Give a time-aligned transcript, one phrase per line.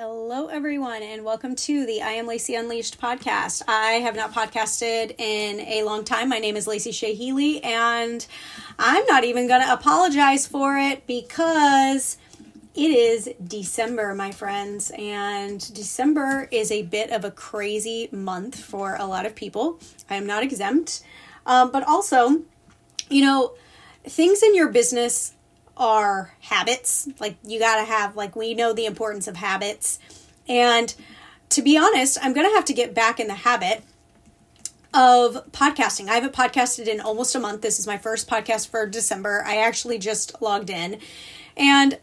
[0.00, 3.64] Hello, everyone, and welcome to the I Am Lacey Unleashed podcast.
[3.66, 6.28] I have not podcasted in a long time.
[6.28, 8.24] My name is Lacey Shea Healy, and
[8.78, 12.16] I'm not even going to apologize for it because
[12.76, 18.94] it is December, my friends, and December is a bit of a crazy month for
[18.94, 19.80] a lot of people.
[20.08, 21.02] I am not exempt,
[21.44, 22.42] um, but also,
[23.10, 23.54] you know,
[24.04, 25.34] things in your business
[25.78, 27.08] are habits.
[27.20, 29.98] Like you got to have like we know the importance of habits.
[30.48, 30.94] And
[31.50, 33.82] to be honest, I'm going to have to get back in the habit
[34.92, 36.08] of podcasting.
[36.08, 37.62] I haven't podcasted in almost a month.
[37.62, 39.42] This is my first podcast for December.
[39.46, 40.98] I actually just logged in.
[41.56, 41.98] And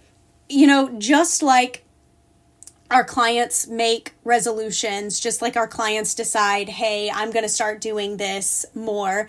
[0.48, 1.84] you know, just like
[2.92, 8.18] our clients make resolutions, just like our clients decide, "Hey, I'm going to start doing
[8.18, 9.28] this more."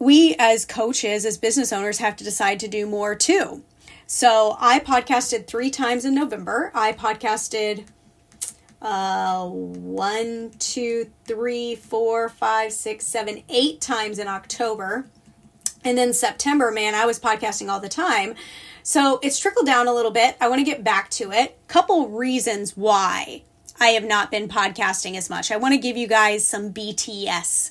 [0.00, 3.62] we as coaches, as business owners, have to decide to do more too.
[4.12, 6.72] So I podcasted three times in November.
[6.74, 7.84] I podcasted
[8.82, 15.06] uh, one, two, three, four, five, six, seven, eight times in October.
[15.84, 18.34] And then September, man, I was podcasting all the time.
[18.82, 20.36] So it's trickled down a little bit.
[20.40, 21.56] I want to get back to it.
[21.68, 23.44] Couple reasons why
[23.78, 25.52] I have not been podcasting as much.
[25.52, 27.70] I want to give you guys some BTS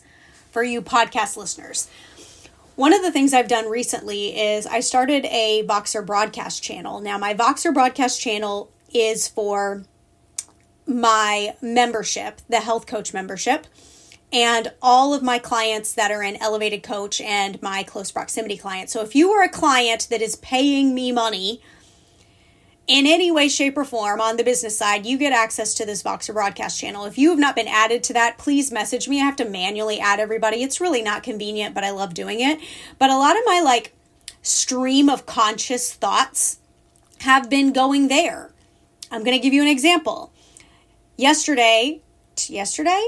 [0.52, 1.90] for you podcast listeners.
[2.80, 7.02] One of the things I've done recently is I started a Voxer broadcast channel.
[7.02, 9.84] Now, my Voxer broadcast channel is for
[10.88, 13.68] my membership, the health coach membership,
[14.32, 18.94] and all of my clients that are in Elevated Coach and my close proximity clients.
[18.94, 21.62] So if you are a client that is paying me money
[22.90, 26.02] in any way, shape, or form on the business side, you get access to this
[26.02, 27.06] Voxer broadcast channel.
[27.06, 29.22] If you have not been added to that, please message me.
[29.22, 30.64] I have to manually add everybody.
[30.64, 32.60] It's really not convenient, but I love doing it.
[32.98, 33.96] But a lot of my like
[34.42, 36.58] stream of conscious thoughts
[37.20, 38.52] have been going there.
[39.12, 40.34] I'm going to give you an example.
[41.16, 42.02] Yesterday,
[42.48, 43.08] yesterday,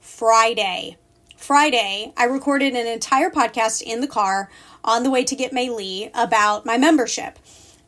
[0.00, 0.96] Friday,
[1.36, 4.50] Friday, I recorded an entire podcast in the car
[4.82, 7.38] on the way to get Maylee about my membership.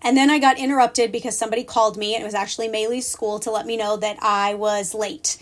[0.02, 3.38] And then I got interrupted because somebody called me, and it was actually Maylee's school
[3.40, 5.38] to let me know that I was late.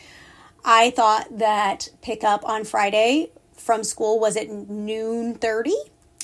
[0.65, 5.75] I thought that pickup on Friday from school was at noon 30.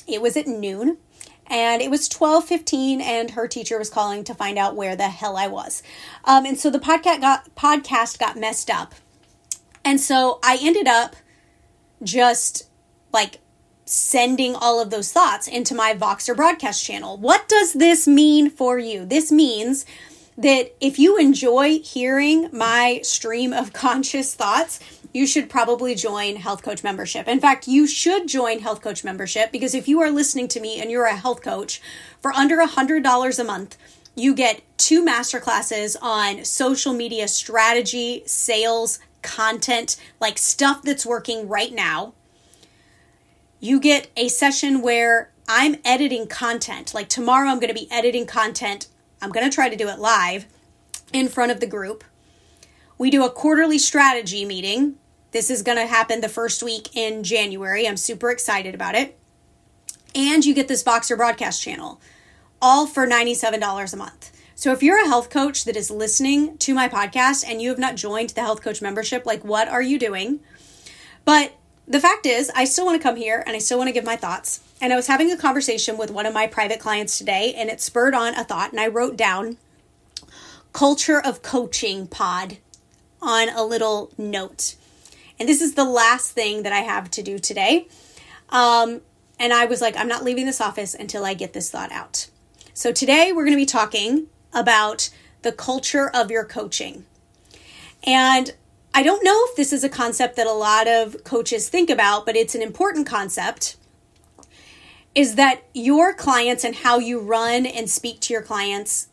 [0.09, 0.99] It was at noon.
[1.47, 5.37] And it was 12:15 and her teacher was calling to find out where the hell
[5.37, 5.83] I was.
[6.25, 8.95] Um, and so the podcast got podcast got messed up.
[9.85, 11.17] And so I ended up
[12.03, 12.69] just
[13.13, 13.41] like
[13.85, 17.17] sending all of those thoughts into my Voxer broadcast channel.
[17.17, 19.05] What does this mean for you?
[19.05, 19.85] This means
[20.37, 24.81] that if you enjoy hearing my stream of conscious thoughts,
[25.13, 27.29] you should probably join Health Coach membership.
[27.29, 30.81] In fact, you should join Health Coach membership because if you are listening to me
[30.81, 31.83] and you're a health coach
[32.21, 33.77] for under a $100 a month,
[34.15, 41.73] you get two masterclasses on social media strategy, sales, content, like stuff that's working right
[41.73, 42.15] now
[43.63, 46.93] you get a session where I'm editing content.
[46.93, 48.89] Like tomorrow, I'm going to be editing content.
[49.23, 50.47] I'm going to try to do it live
[51.13, 52.03] in front of the group.
[52.99, 54.97] We do a quarterly strategy meeting.
[55.31, 57.87] This is going to happen the first week in January.
[57.87, 59.17] I'm super excited about it.
[60.13, 62.01] And you get this Voxer broadcast channel,
[62.61, 64.33] all for $97 a month.
[64.57, 67.79] So if you're a health coach that is listening to my podcast and you have
[67.79, 70.41] not joined the health coach membership, like what are you doing?
[71.25, 71.55] But
[71.87, 74.05] the fact is, I still want to come here and I still want to give
[74.05, 74.61] my thoughts.
[74.81, 77.81] And I was having a conversation with one of my private clients today, and it
[77.81, 79.57] spurred on a thought, and I wrote down
[80.73, 82.59] culture of coaching pod
[83.21, 84.75] on a little note.
[85.39, 87.87] And this is the last thing that I have to do today.
[88.49, 89.01] Um,
[89.39, 92.29] and I was like, I'm not leaving this office until I get this thought out.
[92.75, 95.11] So today we're going to be talking about
[95.43, 97.05] the culture of your coaching.
[98.05, 98.55] And
[98.95, 102.27] I don't know if this is a concept that a lot of coaches think about,
[102.27, 103.77] but it's an important concept.
[105.15, 109.09] Is that your clients and how you run and speak to your clients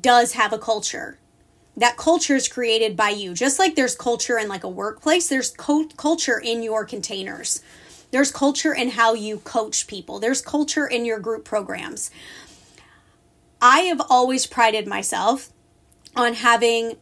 [0.00, 1.18] does have a culture.
[1.76, 3.34] That culture is created by you.
[3.34, 7.62] Just like there's culture in like a workplace, there's co- culture in your containers.
[8.10, 10.18] There's culture in how you coach people.
[10.18, 12.10] There's culture in your group programs.
[13.60, 15.50] I have always prided myself
[16.14, 16.96] on having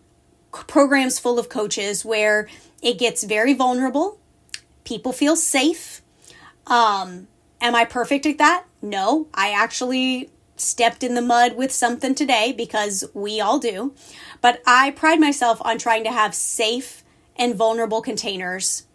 [0.67, 2.49] programs full of coaches where
[2.83, 4.19] it gets very vulnerable.
[4.85, 6.03] People feel safe.
[6.67, 7.29] Um,
[7.61, 8.65] am I perfect at that?
[8.83, 9.29] No.
[9.35, 13.95] I actually stepped in the mud with something today because we all do.
[14.41, 17.03] But I pride myself on trying to have safe
[17.37, 18.87] and vulnerable containers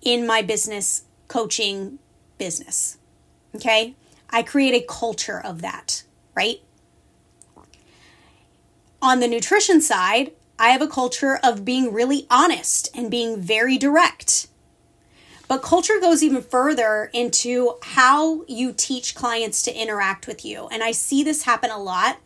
[0.00, 1.98] in my business coaching
[2.38, 2.98] business.
[3.54, 3.94] Okay?
[4.30, 6.04] I create a culture of that,
[6.34, 6.60] right?
[9.00, 13.78] On the nutrition side, I have a culture of being really honest and being very
[13.78, 14.48] direct.
[15.46, 20.68] But culture goes even further into how you teach clients to interact with you.
[20.70, 22.18] And I see this happen a lot.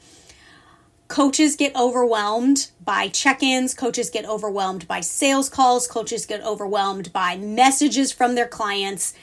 [1.07, 7.13] Coaches get overwhelmed by check ins, coaches get overwhelmed by sales calls, coaches get overwhelmed
[7.13, 9.15] by messages from their clients.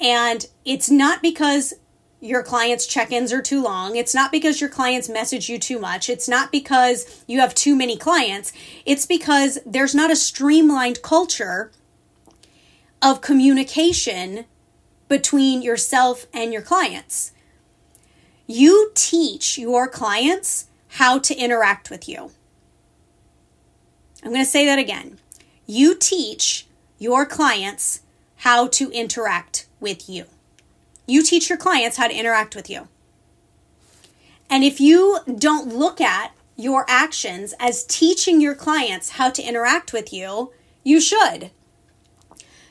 [0.00, 1.74] And it's not because
[2.22, 3.96] your clients' check ins are too long.
[3.96, 6.08] It's not because your clients message you too much.
[6.08, 8.52] It's not because you have too many clients.
[8.86, 11.72] It's because there's not a streamlined culture
[13.02, 14.44] of communication
[15.08, 17.32] between yourself and your clients.
[18.46, 22.30] You teach your clients how to interact with you.
[24.22, 25.18] I'm going to say that again.
[25.66, 28.02] You teach your clients
[28.36, 30.26] how to interact with you.
[31.06, 32.88] You teach your clients how to interact with you.
[34.48, 39.92] And if you don't look at your actions as teaching your clients how to interact
[39.92, 40.52] with you,
[40.84, 41.50] you should.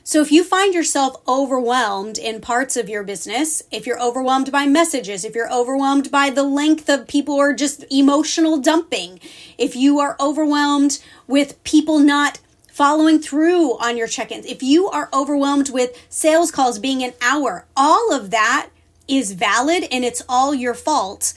[0.04, 4.66] So if you find yourself overwhelmed in parts of your business, if you're overwhelmed by
[4.66, 9.20] messages, if you're overwhelmed by the length of people or just emotional dumping,
[9.58, 12.40] if you are overwhelmed with people not
[12.82, 17.12] following through on your check ins, if you are overwhelmed with sales calls being an
[17.22, 18.70] hour, all of that
[19.06, 21.32] is valid and it's all your fault.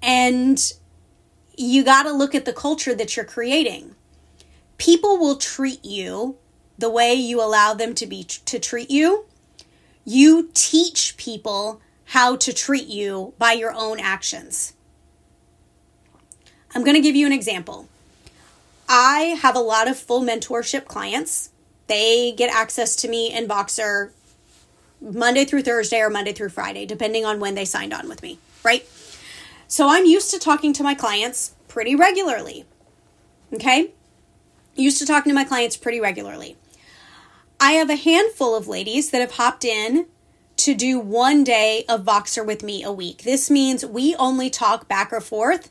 [0.00, 0.72] And
[1.56, 3.96] you got to look at the culture that you're creating.
[4.78, 6.36] People will treat you
[6.78, 9.26] the way you allow them to be to treat you.
[10.04, 14.74] You teach people how to treat you by your own actions.
[16.72, 17.88] I'm going to give you an example.
[18.96, 21.50] I have a lot of full mentorship clients.
[21.88, 24.10] They get access to me in Voxer
[25.00, 28.38] Monday through Thursday or Monday through Friday, depending on when they signed on with me,
[28.62, 28.88] right?
[29.66, 32.66] So I'm used to talking to my clients pretty regularly.
[33.52, 33.90] Okay?
[34.76, 36.56] Used to talking to my clients pretty regularly.
[37.58, 40.06] I have a handful of ladies that have hopped in
[40.58, 43.24] to do one day of Voxer with me a week.
[43.24, 45.68] This means we only talk back or forth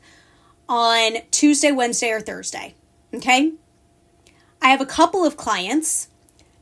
[0.68, 2.74] on Tuesday, Wednesday, or Thursday.
[3.14, 3.52] Okay.
[4.60, 6.08] I have a couple of clients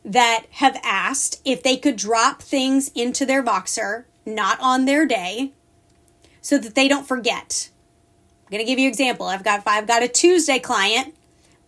[0.05, 5.53] that have asked if they could drop things into their Voxer, not on their day,
[6.41, 7.71] so that they don't forget.
[8.51, 9.27] I'm to give you an example.
[9.27, 11.15] I've got I've got a Tuesday client,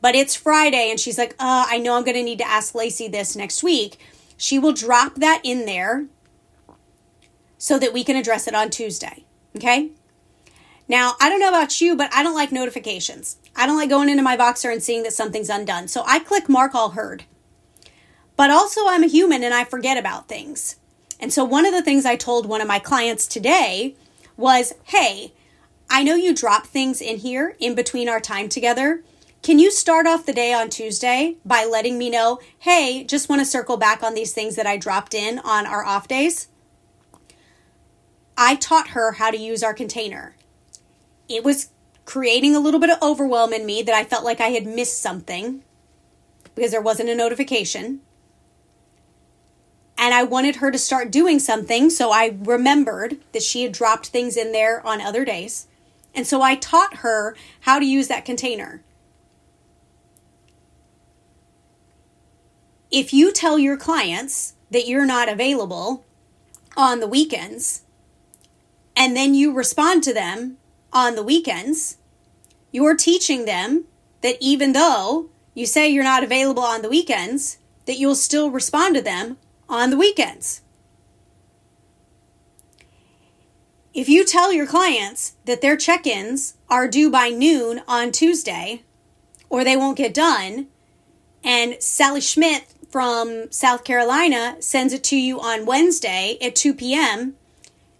[0.01, 3.09] but it's Friday and she's like, "Uh, I know I'm to need to ask Lacey
[3.09, 3.99] this next week."
[4.37, 6.07] She will drop that in there
[7.57, 9.25] so that we can address it on Tuesday.
[9.57, 9.91] Okay?
[10.89, 13.37] Now, I don't know about you, but I don't like notifications.
[13.57, 15.89] I don't like going into my Voxer and seeing that something's undone.
[15.89, 17.25] So I click mark all heard.
[18.37, 20.77] But also, I'm a human and I forget about things.
[21.21, 23.95] And so, one of the things I told one of my clients today
[24.37, 25.33] was hey,
[25.89, 29.03] I know you drop things in here in between our time together.
[29.43, 33.41] Can you start off the day on Tuesday by letting me know, hey, just want
[33.41, 36.49] to circle back on these things that I dropped in on our off days?
[38.37, 40.35] I taught her how to use our container.
[41.29, 41.69] It was
[42.05, 45.01] creating a little bit of overwhelm in me that I felt like I had missed
[45.01, 45.63] something
[46.55, 48.01] because there wasn't a notification.
[49.97, 54.09] And I wanted her to start doing something, so I remembered that she had dropped
[54.09, 55.67] things in there on other days.
[56.15, 58.83] And so I taught her how to use that container.
[62.91, 66.05] If you tell your clients that you're not available
[66.77, 67.83] on the weekends,
[68.97, 70.59] and then you respond to them
[70.95, 71.99] on the weekends,
[72.71, 73.85] you're teaching them
[74.23, 78.95] that even though you say you're not available on the weekends, that you'll still respond
[78.95, 79.37] to them
[79.69, 80.63] on the weekends.
[83.93, 88.83] If you tell your clients that their check ins are due by noon on Tuesday
[89.49, 90.69] or they won't get done,
[91.45, 97.35] and Sally Schmidt from South Carolina sends it to you on Wednesday at 2 p.m.,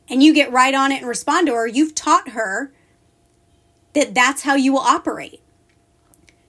[0.09, 2.73] and you get right on it and respond to her, you've taught her
[3.95, 5.41] that that's how you will operate.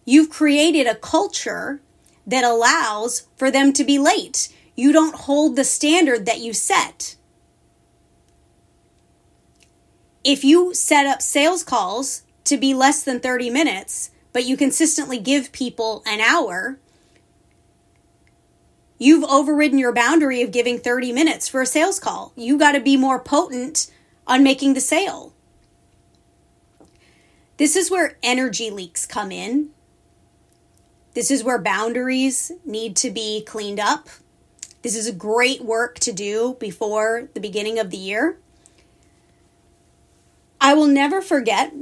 [0.04, 1.82] You've created a culture
[2.28, 4.50] that allows for them to be late.
[4.76, 7.16] You don't hold the standard that you set.
[10.24, 15.20] If you set up sales calls to be less than 30 minutes, but you consistently
[15.20, 16.80] give people an hour,
[18.98, 22.34] you've overridden your boundary of giving 30 minutes for a sales call.
[22.36, 23.92] You got to be more potent
[24.26, 25.35] on making the sale.
[27.58, 29.70] This is where energy leaks come in.
[31.14, 34.10] This is where boundaries need to be cleaned up.
[34.82, 38.38] This is a great work to do before the beginning of the year.
[40.60, 41.74] I will never forget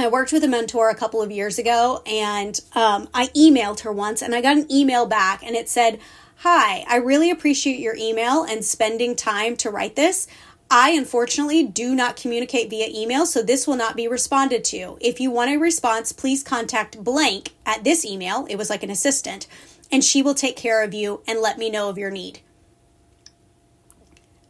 [0.00, 3.92] I worked with a mentor a couple of years ago and um, I emailed her
[3.92, 5.98] once and I got an email back and it said,
[6.36, 10.28] Hi, I really appreciate your email and spending time to write this.
[10.70, 14.98] I unfortunately do not communicate via email, so this will not be responded to.
[15.00, 18.46] If you want a response, please contact blank at this email.
[18.50, 19.46] It was like an assistant,
[19.90, 22.40] and she will take care of you and let me know of your need.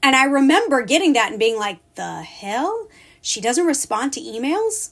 [0.03, 2.89] And I remember getting that and being like, the hell?
[3.21, 4.91] She doesn't respond to emails?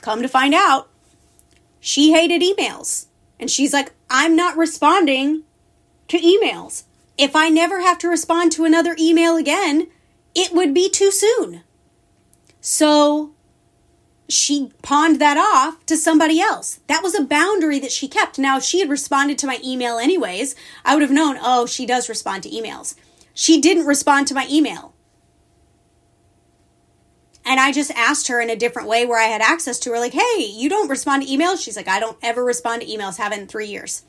[0.00, 0.88] Come to find out,
[1.78, 3.06] she hated emails.
[3.38, 5.42] And she's like, I'm not responding
[6.08, 6.84] to emails.
[7.16, 9.88] If I never have to respond to another email again,
[10.34, 11.62] it would be too soon.
[12.60, 13.34] So
[14.28, 16.80] she pawned that off to somebody else.
[16.86, 18.38] That was a boundary that she kept.
[18.38, 21.86] Now, if she had responded to my email anyways, I would have known, oh, she
[21.86, 22.94] does respond to emails.
[23.34, 24.94] She didn't respond to my email.
[27.44, 29.98] And I just asked her in a different way where I had access to her,
[29.98, 31.62] like, hey, you don't respond to emails?
[31.62, 34.02] She's like, I don't ever respond to emails, haven't in three years.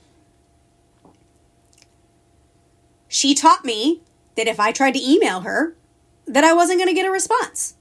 [3.16, 4.02] She taught me
[4.36, 5.76] that if I tried to email her,
[6.28, 7.76] that I wasn't going to get a response.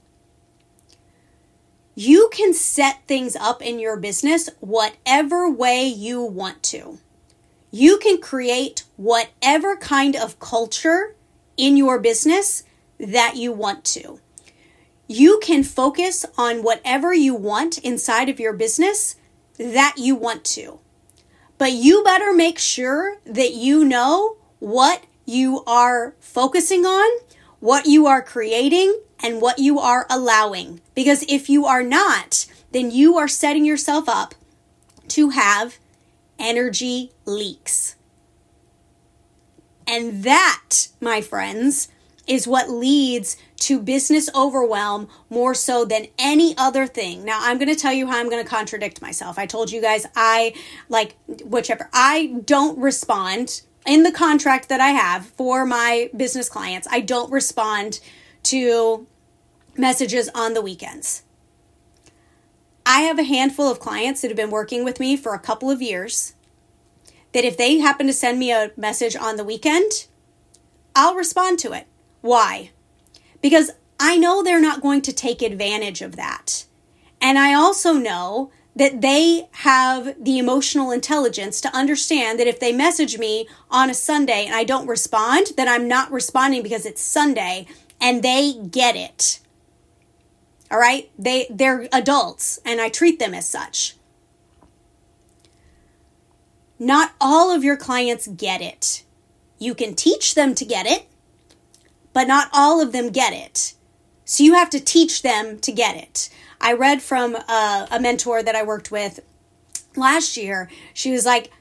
[1.95, 6.99] You can set things up in your business whatever way you want to.
[7.71, 11.15] You can create whatever kind of culture
[11.57, 12.63] in your business
[12.99, 14.19] that you want to
[15.07, 19.15] you can focus on whatever you want inside of your business
[19.57, 20.79] that you want to.
[21.57, 27.19] But you better make sure that you know what you are focusing on,
[27.59, 30.81] what you are creating, and what you are allowing.
[30.93, 34.35] Because if you are not, then you are setting yourself up
[35.09, 35.77] to have
[36.37, 37.95] energy leaks.
[39.87, 41.89] And that, my friends,
[42.27, 47.23] is what leads to business overwhelm more so than any other thing.
[47.23, 49.37] Now, I'm going to tell you how I'm going to contradict myself.
[49.37, 50.53] I told you guys I
[50.89, 51.89] like whichever.
[51.93, 56.87] I don't respond in the contract that I have for my business clients.
[56.91, 57.99] I don't respond
[58.43, 59.07] to
[59.77, 61.23] messages on the weekends.
[62.85, 65.71] I have a handful of clients that have been working with me for a couple
[65.71, 66.33] of years
[67.33, 70.07] that if they happen to send me a message on the weekend,
[70.95, 71.87] I'll respond to it.
[72.21, 72.71] Why?
[73.41, 76.65] Because I know they're not going to take advantage of that.
[77.19, 82.73] And I also know that they have the emotional intelligence to understand that if they
[82.73, 87.01] message me on a Sunday and I don't respond, then I'm not responding because it's
[87.01, 87.67] Sunday
[88.01, 89.39] and they get it.
[90.69, 91.09] All right?
[91.17, 93.95] They they're adults and I treat them as such.
[96.77, 99.03] Not all of your clients get it.
[99.57, 101.07] You can teach them to get it
[102.15, 103.73] but not all of them get it.
[104.23, 106.29] So you have to teach them to get it.
[106.65, 109.19] I read from a, a mentor that I worked with
[109.95, 110.67] last year.
[110.95, 111.51] She was like,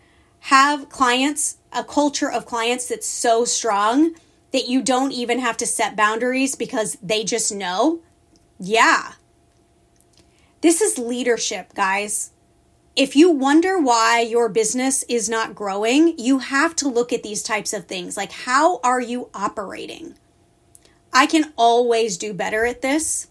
[0.41, 4.15] have clients, a culture of clients that's so strong
[4.53, 8.01] that you don't even have to set boundaries because they just know.
[8.59, 9.13] Yeah.
[10.63, 12.31] This is leadership, guys.
[12.97, 17.43] If you wonder why your business is not growing, you have to look at these
[17.43, 18.17] types of things.
[18.17, 20.15] Like, how are you operating?
[21.13, 23.29] I can always do better at this.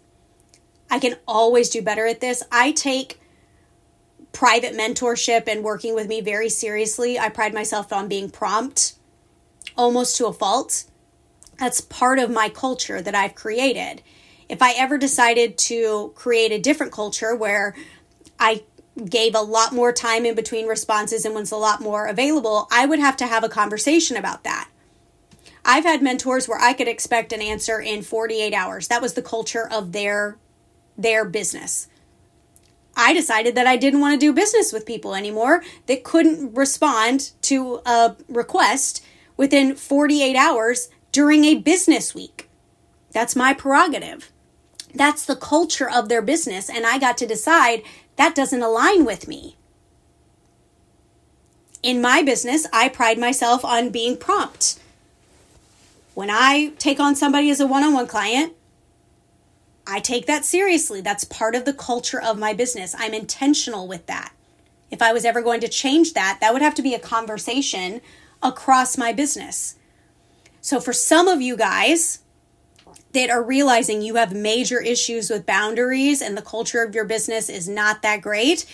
[0.93, 2.43] I can always do better at this.
[2.51, 3.19] I take
[4.31, 7.17] private mentorship and working with me very seriously.
[7.17, 8.93] I pride myself on being prompt
[9.75, 10.83] almost to a fault.
[11.57, 14.03] That's part of my culture that I've created.
[14.47, 17.75] If I ever decided to create a different culture where
[18.39, 18.62] I
[19.03, 22.85] gave a lot more time in between responses and was a lot more available, I
[22.85, 24.69] would have to have a conversation about that.
[25.65, 28.89] I've had mentors where I could expect an answer in 48 hours.
[28.89, 30.38] That was the culture of their
[30.97, 31.88] their business.
[32.95, 37.31] I decided that I didn't want to do business with people anymore that couldn't respond
[37.43, 39.03] to a request
[39.35, 42.50] within 48 hours during a business week.
[43.12, 44.31] That's my prerogative.
[44.93, 47.81] That's the culture of their business, and I got to decide
[48.15, 49.55] that doesn't align with me.
[51.81, 54.79] In my business, I pride myself on being prompt.
[56.13, 58.53] When I take on somebody as a one on one client,
[59.85, 61.01] I take that seriously.
[61.01, 62.95] That's part of the culture of my business.
[62.97, 64.33] I'm intentional with that.
[64.89, 67.99] If I was ever going to change that, that would have to be a conversation
[68.41, 69.75] across my business.
[70.61, 72.19] So, for some of you guys
[73.13, 77.49] that are realizing you have major issues with boundaries and the culture of your business
[77.49, 78.65] is not that great,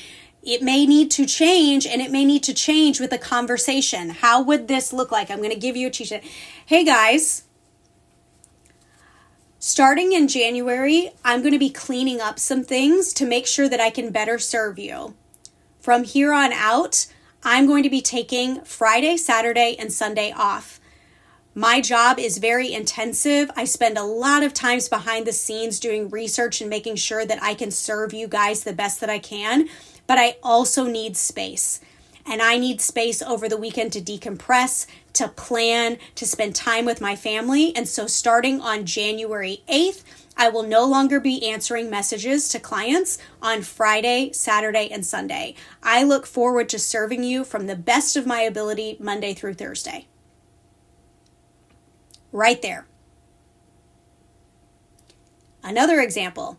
[0.43, 4.09] it may need to change and it may need to change with a conversation.
[4.09, 5.29] How would this look like?
[5.29, 6.23] I'm going to give you a cheat sheet.
[6.65, 7.43] Hey guys,
[9.61, 13.81] Starting in January, I'm going to be cleaning up some things to make sure that
[13.81, 15.15] I can better serve you.
[15.81, 17.07] From here on out,
[17.43, 20.79] I'm going to be taking Friday, Saturday, and Sunday off.
[21.53, 23.51] My job is very intensive.
[23.57, 27.43] I spend a lot of times behind the scenes doing research and making sure that
[27.43, 29.67] I can serve you guys the best that I can,
[30.07, 31.81] but I also need space.
[32.25, 37.01] And I need space over the weekend to decompress, to plan, to spend time with
[37.01, 37.75] my family.
[37.75, 40.03] And so, starting on January 8th,
[40.37, 45.55] I will no longer be answering messages to clients on Friday, Saturday, and Sunday.
[45.83, 50.07] I look forward to serving you from the best of my ability Monday through Thursday.
[52.31, 52.85] Right there.
[55.63, 56.57] Another example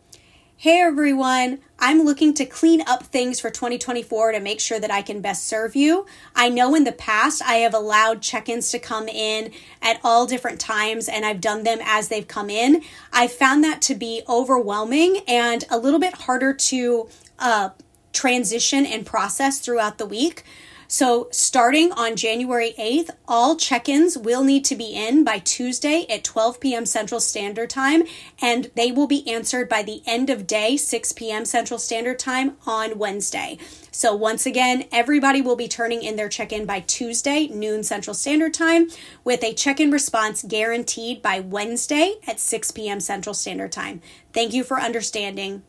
[0.57, 5.01] Hey everyone, I'm looking to clean up things for 2024 to make sure that I
[5.01, 6.07] can best serve you.
[6.37, 10.27] I know in the past I have allowed check ins to come in at all
[10.27, 12.83] different times and I've done them as they've come in.
[13.13, 17.09] I found that to be overwhelming and a little bit harder to
[17.39, 17.71] uh,
[18.13, 20.45] transition and process throughout the week.
[20.92, 26.04] So, starting on January 8th, all check ins will need to be in by Tuesday
[26.11, 26.85] at 12 p.m.
[26.85, 28.02] Central Standard Time,
[28.42, 31.44] and they will be answered by the end of day, 6 p.m.
[31.44, 33.56] Central Standard Time on Wednesday.
[33.92, 38.12] So, once again, everybody will be turning in their check in by Tuesday, noon Central
[38.12, 38.88] Standard Time,
[39.23, 42.99] with a check in response guaranteed by Wednesday at 6 p.m.
[42.99, 44.00] Central Standard Time.
[44.32, 45.62] Thank you for understanding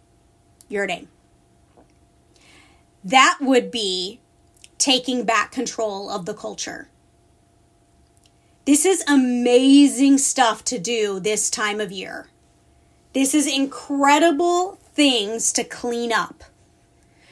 [0.67, 1.09] your name.
[3.03, 4.19] That would be
[4.81, 6.89] taking back control of the culture.
[8.65, 12.27] This is amazing stuff to do this time of year.
[13.13, 16.43] This is incredible things to clean up.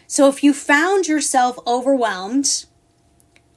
[0.06, 2.66] So, if you found yourself overwhelmed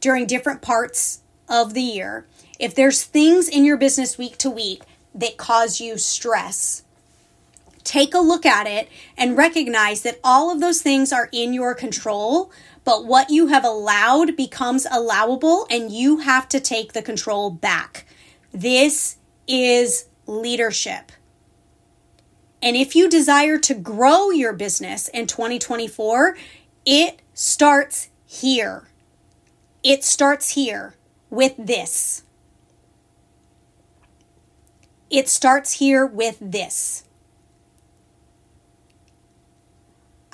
[0.01, 2.27] during different parts of the year,
[2.59, 4.83] if there's things in your business week to week
[5.15, 6.83] that cause you stress,
[7.85, 11.75] take a look at it and recognize that all of those things are in your
[11.75, 12.51] control,
[12.85, 18.07] but what you have allowed becomes allowable and you have to take the control back.
[18.53, 19.17] This
[19.47, 21.13] is leadership.
[22.63, 26.37] And if you desire to grow your business in 2024,
[26.87, 28.85] it starts here.
[29.83, 30.95] It starts here
[31.29, 32.23] with this.
[35.11, 37.05] It starts here with this.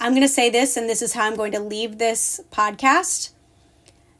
[0.08, 3.32] I'm going to say this, and this is how I'm going to leave this podcast.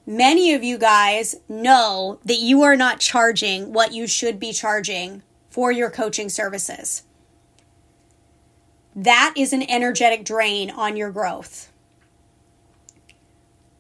[0.07, 5.23] Many of you guys know that you are not charging what you should be charging
[5.49, 7.05] for your coaching services.
[8.95, 11.73] That is an energetic drain on your growth.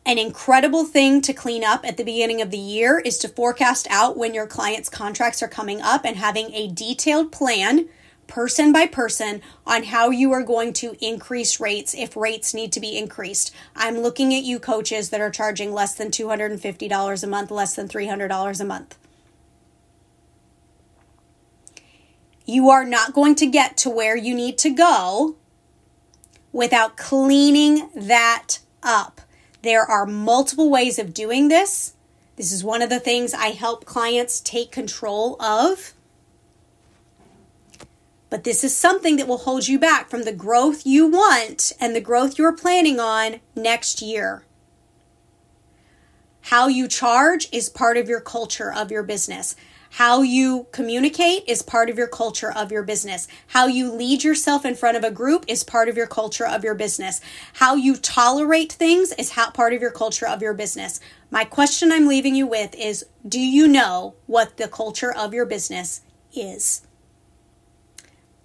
[0.07, 3.87] An incredible thing to clean up at the beginning of the year is to forecast
[3.91, 7.87] out when your clients' contracts are coming up and having a detailed plan
[8.29, 12.81] person by person on how you are going to increase rates if rates need to
[12.81, 13.53] be increased.
[13.75, 17.89] I'm looking at you coaches that are charging less than $250 a month, less than
[17.89, 18.97] $300 a month.
[22.45, 25.37] You are not going to get to where you need to go
[26.53, 29.21] without cleaning that up.
[29.63, 31.95] There are multiple ways of doing this.
[32.37, 35.93] This is one of the things I help clients take control of
[38.31, 41.95] but this is something that will hold you back from the growth you want and
[41.95, 44.45] the growth you're planning on next year.
[46.43, 49.57] How you charge is part of your culture of your business.
[49.93, 53.27] How you communicate is part of your culture of your business.
[53.49, 56.63] How you lead yourself in front of a group is part of your culture of
[56.63, 57.21] your business.
[57.55, 61.01] How you tolerate things is how, part of your culture of your business.
[61.31, 65.47] My question I'm leaving you with is Do you know what the culture of your
[65.47, 66.03] business
[66.35, 66.83] is?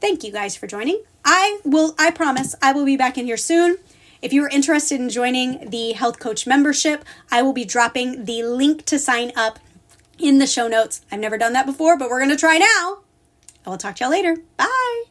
[0.04, 1.02] Thank you guys for joining.
[1.24, 3.78] I will, I promise, I will be back in here soon.
[4.22, 8.44] If you are interested in joining the Health Coach membership, I will be dropping the
[8.44, 9.60] link to sign up
[10.20, 11.00] in the show notes.
[11.10, 12.98] I've never done that before, but we're going to try now.
[13.66, 14.40] I will talk to y'all later.
[14.58, 15.04] Bye.